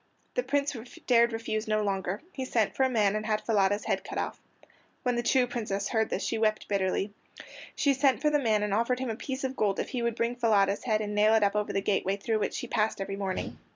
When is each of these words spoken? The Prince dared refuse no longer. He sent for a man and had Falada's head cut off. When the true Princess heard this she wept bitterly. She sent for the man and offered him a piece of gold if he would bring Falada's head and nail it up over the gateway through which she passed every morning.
The 0.33 0.41
Prince 0.41 0.73
dared 1.05 1.31
refuse 1.31 1.67
no 1.67 1.83
longer. 1.83 2.23
He 2.33 2.43
sent 2.43 2.75
for 2.75 2.81
a 2.81 2.89
man 2.89 3.15
and 3.15 3.23
had 3.27 3.39
Falada's 3.45 3.85
head 3.85 4.03
cut 4.03 4.17
off. 4.17 4.41
When 5.03 5.15
the 5.15 5.21
true 5.21 5.45
Princess 5.45 5.89
heard 5.89 6.09
this 6.09 6.23
she 6.23 6.39
wept 6.39 6.67
bitterly. 6.67 7.13
She 7.75 7.93
sent 7.93 8.19
for 8.19 8.31
the 8.31 8.39
man 8.39 8.63
and 8.63 8.73
offered 8.73 8.97
him 8.97 9.11
a 9.11 9.15
piece 9.15 9.43
of 9.43 9.55
gold 9.55 9.79
if 9.79 9.89
he 9.89 10.01
would 10.01 10.15
bring 10.15 10.35
Falada's 10.37 10.85
head 10.85 11.01
and 11.01 11.13
nail 11.13 11.35
it 11.35 11.43
up 11.43 11.55
over 11.55 11.71
the 11.71 11.81
gateway 11.81 12.17
through 12.17 12.39
which 12.39 12.55
she 12.55 12.65
passed 12.65 12.99
every 12.99 13.15
morning. 13.15 13.59